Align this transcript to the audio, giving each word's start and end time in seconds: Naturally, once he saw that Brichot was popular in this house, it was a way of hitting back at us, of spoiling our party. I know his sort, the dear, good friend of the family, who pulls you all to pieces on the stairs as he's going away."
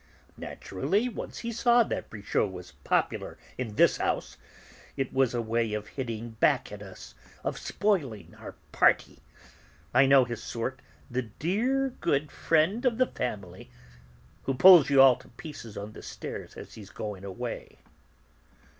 Naturally, 0.37 1.07
once 1.09 1.37
he 1.45 1.51
saw 1.51 1.83
that 1.83 2.09
Brichot 2.09 2.51
was 2.51 2.71
popular 2.83 3.37
in 3.55 3.75
this 3.75 3.97
house, 3.97 4.35
it 4.97 5.13
was 5.13 5.35
a 5.35 5.43
way 5.43 5.73
of 5.73 5.89
hitting 5.89 6.31
back 6.39 6.71
at 6.71 6.81
us, 6.81 7.13
of 7.43 7.59
spoiling 7.59 8.33
our 8.39 8.53
party. 8.71 9.19
I 9.93 10.07
know 10.07 10.23
his 10.25 10.41
sort, 10.41 10.79
the 11.11 11.21
dear, 11.21 11.89
good 12.01 12.31
friend 12.31 12.83
of 12.83 12.97
the 12.97 13.05
family, 13.05 13.69
who 14.45 14.55
pulls 14.55 14.89
you 14.89 14.99
all 14.99 15.17
to 15.17 15.27
pieces 15.29 15.77
on 15.77 15.93
the 15.93 16.01
stairs 16.01 16.55
as 16.57 16.73
he's 16.73 16.89
going 16.89 17.23
away." 17.23 17.77